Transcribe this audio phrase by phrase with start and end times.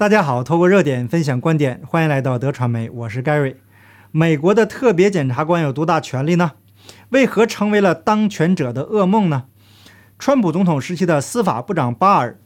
[0.00, 3.56] 大家好，透过热点分享观点，欢迎来到德传媒，我是 Gary。
[4.10, 6.52] 美国的特别检察官有多大权力呢？
[7.10, 9.44] 为何成为了当权者的噩梦呢？
[10.18, 12.38] 川普总统时期的司法部长巴尔，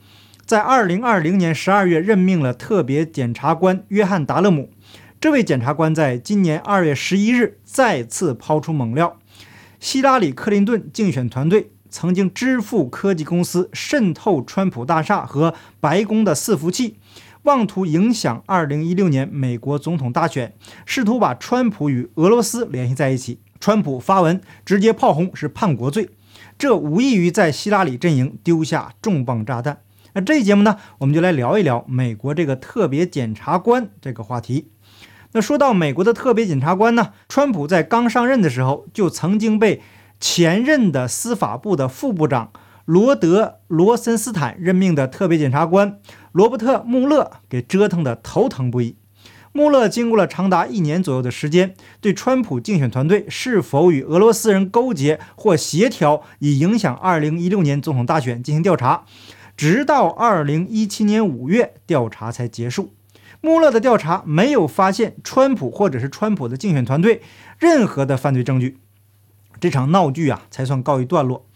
[0.44, 4.70] 在2020年12月任命了特别检察官约翰达勒姆。
[5.20, 9.16] 这位检察官在今年2月11日再次抛出猛料：
[9.78, 16.98] 希拉里·克林顿竞选团队曾经支付科技公司渗透川普大厦和白宫的伺服器。
[17.44, 20.54] 妄图影响2016年美国总统大选，
[20.86, 23.40] 试图把川普与俄罗斯联系在一起。
[23.60, 26.08] 川普发文直接炮轰是叛国罪，
[26.56, 29.80] 这无异于在希拉里阵营丢下重磅炸弹。
[30.14, 34.70] 那这期节目呢，我们就来聊一聊美国这个特别检察官这个话题。
[35.32, 39.82] 那说到美国的特别检察官呢，川普在刚上任的时候就曾经被
[40.18, 42.50] 前任的司法部的副部长。
[42.86, 45.98] 罗德·罗森斯坦任命的特别检察官
[46.34, 48.96] 罗伯特·穆勒给折腾得头疼不已。
[49.52, 59.04] 穆勒经过了长达一年左右的时间，对川普竞选团队是否与俄罗斯人勾结或协调，以影响2016年总统大选进行调查，
[59.56, 62.92] 直到2017年5月，调查才结束。
[63.40, 67.22] 穆勒的调查没有发现川普或者是川普的竞选团队
[67.60, 68.78] 任何的犯罪证据，
[69.60, 71.46] 这场闹剧啊才算告一段落。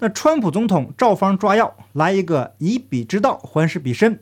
[0.00, 4.20] 那川普总统照方抓药，来一个以彼之道还施彼身。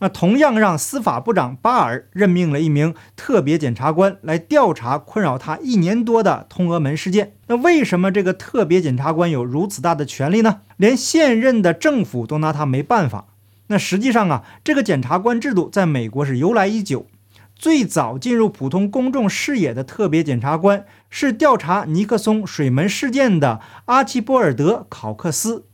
[0.00, 7.32] 那同样让司法部长巴尔任命了一名特别检察官来调查困扰他一年多的通俄门事件。
[7.48, 10.60] 那为什么这个特别检察官有如此大的权力呢？
[10.76, 13.26] 连现任的政府都拿他没办法。
[13.66, 17.06] 那实际上啊，这个检察官制度在美国是由来已久。
[17.58, 25.64] 最早进入普通公众视野的特别检察官是调查尼克松水门事件的阿奇波尔德·考克斯，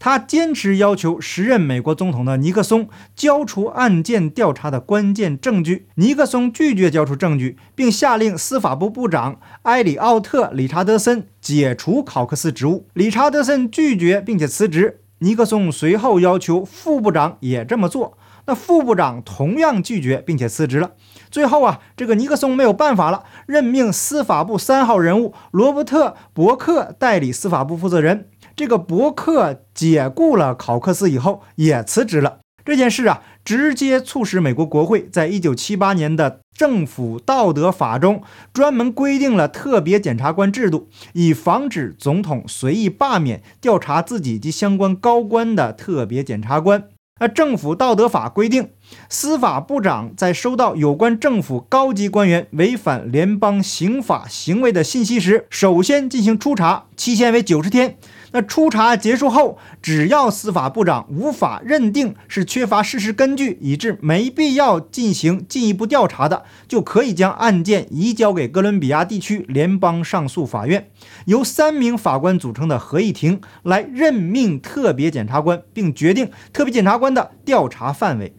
[0.00, 5.86] 他坚持要求时任美国总统的尼克松交出案件调查的关键证据。
[5.94, 12.88] 尼克松拒绝交出证据，并下令司法部部长埃里奥特·理查德森解除考克斯职务。
[12.94, 18.18] 理查德森拒绝并且辞职，尼克松随后要求副部长也这么做。
[18.48, 20.92] 那副部长同样拒绝，并且辞职了。
[21.30, 28.30] 最后啊，这个尼克松没有办法了，任命司法部三号人物罗伯特·伯克代理司法部负责人。
[28.56, 32.38] 这个伯克解雇了考克斯以后，也辞职了。
[32.64, 38.22] 这件事啊，直接促使美国国会在一九七八年的政府道德法中
[38.54, 46.84] 专门规定了特别检察官制度，以防止总统随意罢免调查自己及相关高官的特别检察官。
[47.20, 48.70] 那政府道德法规定，
[49.08, 57.96] 司法部长在收到有关政府高级官员违反联邦刑法行为的信息时，首先进行初查，期限为九十天。
[58.38, 70.88] 那初查结束后，只要司法部长无法认定是缺乏事实根据，以致没必要进行进一步调查的，就可以将案件移交给哥伦比亚地区联邦上诉法院，
[71.24, 78.32] 由三名法官组成的合议庭来任命特别检察官，并决定特别检察官的调查范围。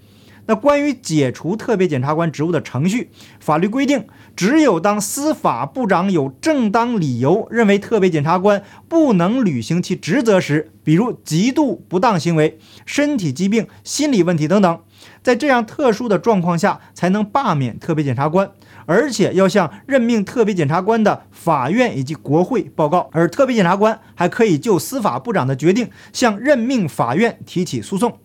[0.46, 4.08] 那关于解除特别检察官职务的程序，法律规定，
[4.40, 14.80] 只有当司法部长有正当理由认为特别检察官不能履行其职责时，比如极度不当行为、身体疾病、心理问题等等，
[15.22, 18.50] 在这样特殊的状况下，才能罢免特别检察官，
[18.86, 23.10] 而且要向任命特别检察官的法院以及国会报告。
[23.12, 28.18] 而特别检察官还可以就司法部长的决定向任命法院提起诉讼。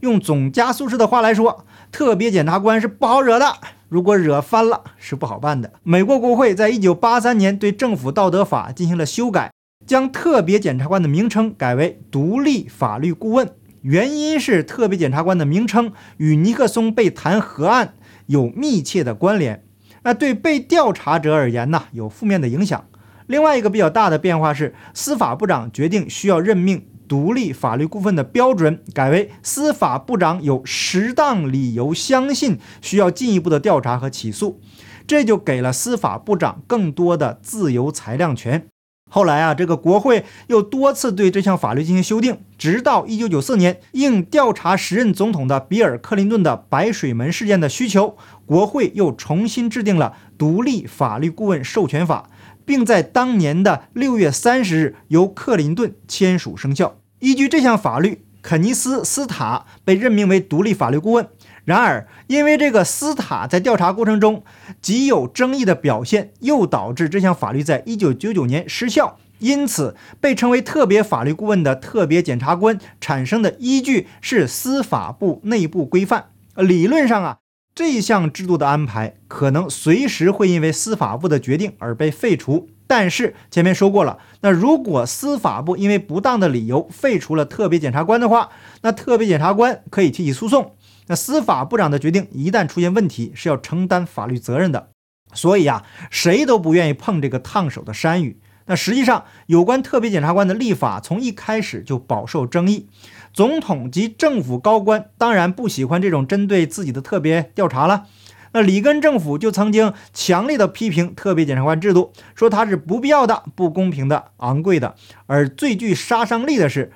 [0.00, 3.58] 用总加速式的话来说，特别检察官是不好惹的，
[3.90, 5.74] 如果惹翻了是不好办的。
[5.82, 9.52] 美国国会在一九八三年对政府道德法进行了修改，
[9.86, 13.48] 将特别检察官的名称改为独立法律顾问，
[13.82, 17.92] 原因是特别检察官的名称与尼克松被弹劾案
[18.26, 19.62] 有密切的关联，
[20.02, 22.86] 那对被调查者而言呢，有负面的影响。
[23.26, 26.86] 另外一个比较大的变化是，司法部长决定需要任命。
[27.12, 34.62] 独立法律顾问的标准改为司法部长有适当理由相信需要进一步的调查和起诉，
[35.06, 38.66] 这就给了司法部长更多的自由裁量权。
[39.10, 48.16] 后来啊，这个国会又多次对这项法律进行修订，直到一九九四年，应调查时任总统的比尔·克林顿的白水门事件的需求，
[48.46, 52.30] 国会又重新制定了独立法律顾问授权法，
[52.64, 56.94] 并在当年的六月三十日由克林顿签署生效。
[57.22, 61.28] 依据这项法律，肯尼斯·斯塔被任命为独立法律顾问。
[61.64, 64.42] 然而，因为这个斯塔在调查过程中
[64.80, 69.20] 极有争议的表现，又导致这项法律在1999年失效。
[69.38, 76.30] 因此，被称为特别法律顾问的特别检察官产生的依据是司法部内部规范。
[76.56, 77.38] 理论上啊，
[77.72, 82.68] 这项制度的安排可能随时会因为司法部的决定而被废除。
[82.94, 88.50] 但是前面说过了，那如果司法部因为不当的理由废除了特别检察官的话，
[88.82, 90.74] 那特别检察官可以提起诉讼。
[91.06, 94.90] 那司法部长的决定一旦出现问题，是要承担法律责任的。
[95.32, 98.38] 所以啊，谁都不愿意碰这个烫手的山芋。
[98.66, 102.88] 那实际上，有关特别检察官的立法从一开始就饱受争议。
[103.32, 108.04] 总统及政府高官当然不喜欢这种针对自己的特别调查了。
[108.52, 114.94] 那里根政府就曾经强烈的批评特别检察官制度，说它是不必要的、不公平的、昂贵的。
[115.26, 116.92] 而最具杀伤力的是，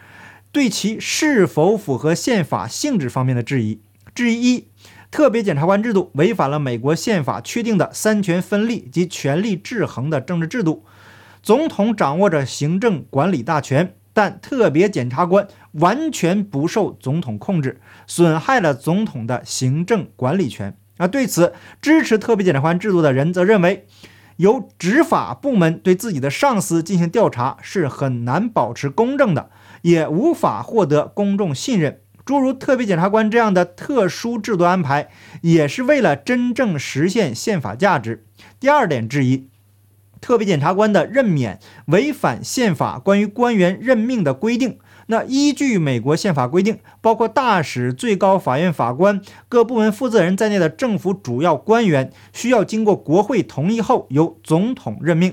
[0.53, 3.81] 对其是否符合宪法性质方面的质疑。
[4.15, 4.69] 质疑一：
[5.11, 10.85] 特别检察官制度违反了美国宪法确定的三权分立及权力制衡的政治制度。
[11.43, 20.77] 总统掌握着行政管理大权，但特别检察官完全不受总统控制，损害了总统的行政管理权。
[20.99, 21.53] 啊，对此，
[21.83, 23.87] 支持特别检察官制度的人则认为，
[24.37, 29.51] 由执法部门对自己的上司进行调查是很难保持公正的，
[29.83, 32.01] 也无法获得公众信任。
[32.25, 35.09] 诸如特别检察官这样的特殊制度安排，
[35.43, 38.27] 也是为了真正实现宪法价值。
[38.59, 39.49] 第二点质疑，
[40.21, 44.79] 特别检察官的任免违反宪法关于官员任命的规定。
[45.09, 55.31] 那依据美国宪法规定，包括大使、最高法院法官、各部门负责人在内的政府主要官员，需要经过国会同意后由总统任命；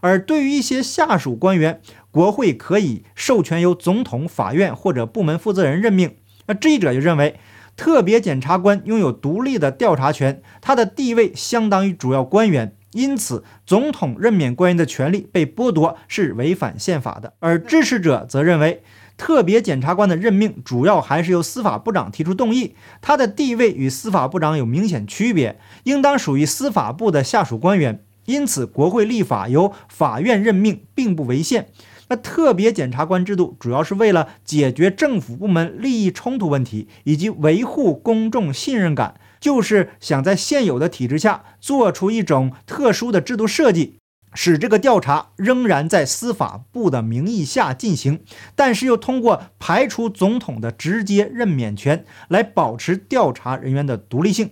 [0.00, 1.80] 而对于一些下属官员，
[2.12, 6.14] 国会可以授权由总统、法院或者部门负责人任命。
[6.46, 7.40] 那质疑者就认为，
[7.76, 17.34] 特别检察官拥有独立的调查权，他的地位相当于主要官员，因此总统任免官员的权利被剥夺是违反宪法的。
[17.40, 18.84] 而支持者则认为。
[19.16, 28.04] 特别检察官的任命主要还是由司法部长提出动议，他的地位与司法部长有明显区别，应当属于司法部的下属官员。
[28.26, 31.68] 因此，国会立法由法院任命并不违宪。
[32.08, 43.96] 那特别检察官制度主要是为了解决政府部门利益冲突问题以及维护公众信任感，就是想在现有的体制下做出一种特殊的制度设计。
[44.36, 48.20] 使这个调查仍然在司法部的名义下进行，
[48.54, 54.50] 但是又通过排除总统的直接任免权来保持调查人员的独立性。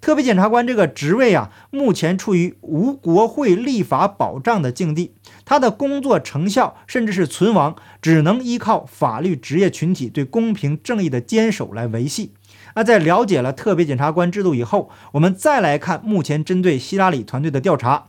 [0.00, 5.14] 特别检察官这个职位啊，目前处于无国会立法保障的境地，
[5.46, 12.34] 他的工作成效甚至是存亡，只能依靠法律职业群体对公平正义的坚守来维系。
[12.74, 18.08] 那在了解了特别检察官制度以后，我们再来看目前针对希拉里团队的调查。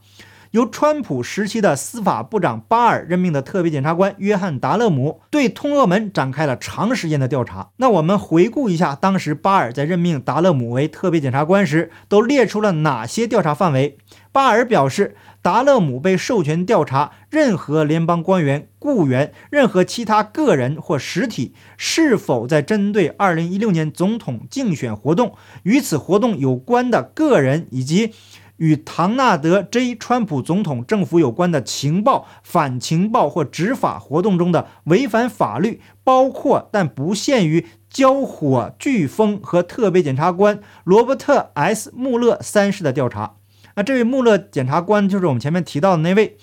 [0.56, 7.72] 由川普时期的司法部长巴尔任命的特别检察官约翰·达勒姆对通俄门展开了长时间的调查。
[7.75, 13.98] 那我们回顾一下，当时巴尔在任命达勒姆为特别检察官时，都列出了哪些调查范围？
[14.31, 28.13] 巴尔表示，达勒姆被授权调查任何联邦官员、雇员、任何其他个人或实体是否在针对2016年总统竞选活动与此活动有关的个人以及。
[28.57, 43.36] 与唐纳德 ·J· 川普总统政府有关的情报、反情报或执法活动中的违反法律，包括但不限于交火飓风和特别检察官罗伯特 ·S· 穆勒三世的调查。
[43.75, 46.38] 那这位穆勒检察官就是我们前面提到的那位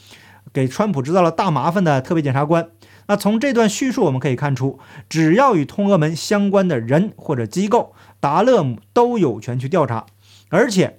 [0.53, 2.69] 给川普制造了大麻烦的特别检察官。
[3.07, 10.07] 那从这段叙述我们可以看出，只要与通俄门相关的人或者机构，达勒姆都有权去调查，
[10.51, 10.99] 而且。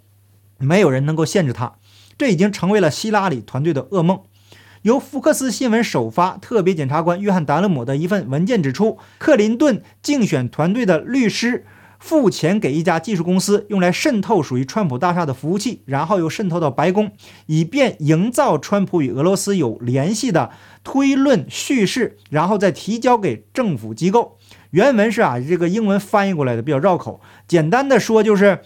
[0.63, 1.74] 没有人能够限制他，
[2.17, 4.22] 这已经成为了希拉里团队的噩梦。
[4.84, 11.65] 由福克斯新闻首发，特别检察官约翰·达勒姆的一份文件指出，克林顿竞选团队的律师
[12.00, 17.12] 付钱给一家技术公司，用来渗透属于川普大厦的服务器，然后又渗透到白宫，
[17.46, 20.51] 以便营造川普与俄罗斯有联系的
[20.84, 24.38] 推论叙事，然后再提交给政府机构。
[24.72, 28.60] 原文是啊，这个英文翻译过来的比较绕口，简单的说就是。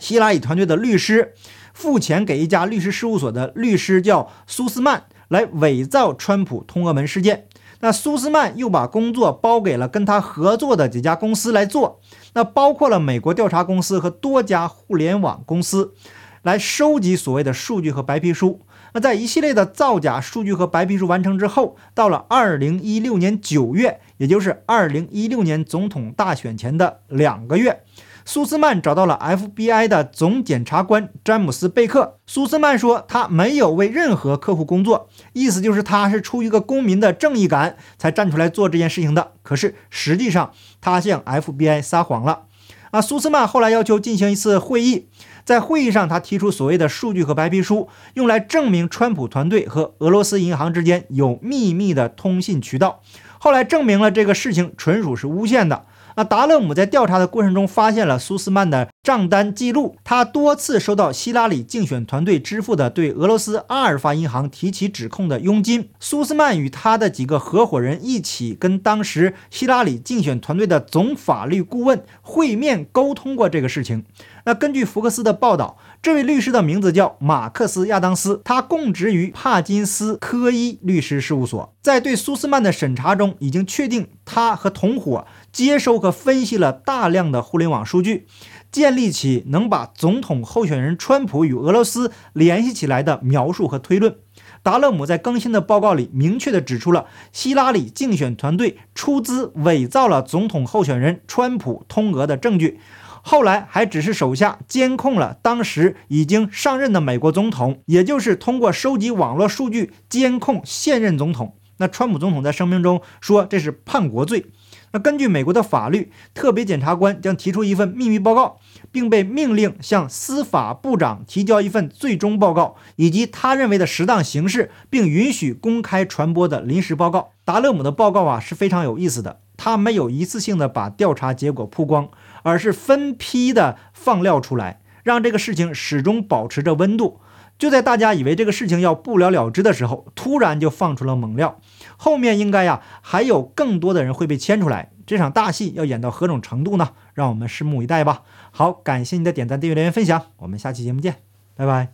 [0.00, 1.34] 希拉里团队的律师
[1.72, 7.46] 付钱给一家律师事务所的律师叫苏斯曼来伪造川普通俄门事件。
[7.82, 12.00] 那苏斯曼又把工作包给了跟他合作的几家公司来做，
[12.34, 15.94] 那包括了美国调查公司和多家互联网公司，
[16.42, 18.60] 来收集所谓的数据和白皮书。
[18.92, 27.82] 那在一系列的造假数据和白皮书完成之后，到了二零一六年九月，也就是二零一六年总统大选前的两个月。
[28.24, 32.18] 苏斯曼找到了 FBI 的总检察官詹姆斯·贝克。
[32.26, 39.32] 苏斯曼说，他没有为任何客户工作，意思就是他是出于一个公民的正义感才站出来做这件事情的。
[39.42, 42.42] 可是实际上，他向 FBI 撒谎了。
[42.90, 45.08] 啊，苏斯曼后来要求进行一次会议，
[45.44, 53.00] 在会议上他提出所谓的数据和白皮书，用来证明川普团队和俄罗斯银行之间有秘密的通信渠道。
[53.38, 55.86] 后来证明了这个事情纯属是诬陷的。
[56.16, 65.88] 那达勒姆在调查的过程中发现了苏斯曼的账单记录，他多次收到希拉里竞选团队支付的对俄罗斯阿尔法银行提起指控的佣金。
[65.98, 74.04] 苏斯曼与他的几个合伙人一起跟当时希拉里竞选团队的总法律顾问会面沟通过这个事情。
[74.50, 81.72] 那根据福克斯的报道，这位律师的名字叫马克思·亚当斯，他供职于帕金斯科伊律师事务所。
[81.80, 88.26] 在对苏斯曼的审查中，已经确定他和同伙接收和分析了大量的互联网数据，
[88.72, 94.16] 建立起能把总统候选人川普与俄罗斯联系起来的描述和推论。
[94.64, 102.80] 达勒姆在更新的报告里明确地指出了希拉里竞选团队出资伪造了总统候选人川普通俄的证据。
[103.22, 111.56] 后来还只是手下监控了当时已经上任的美国总统，也就是通过收集网络数据监控现任总统。
[111.78, 114.46] 那川普总统在声明中说这是叛国罪。
[114.92, 118.58] 那根据美国的法律，特别检察官将提出一份秘密报告，
[118.90, 127.30] 并被命令向司法部长提交一份最终报告以及他认为的适当形式，并允许公开传播的临时报告。
[127.44, 132.08] 达勒姆的报告啊是非常有意思的，他没有一次性的把调查结果曝光。
[132.42, 137.20] 而是分批的放料出来，让这个事情始终保持着温度。
[137.60, 141.60] 就在大家以为这个事情要不了了之的时候，突然就放出了猛料。
[141.98, 144.90] 后面应该呀还有更多的人会被牵出来。
[145.06, 146.90] 这场大戏要演到何种程度呢？
[147.14, 148.22] 让我们拭目以待吧。
[148.50, 151.16] 好，感谢你的点赞、订阅、留言、分享，我们下期节目见，
[151.54, 151.88] 拜拜。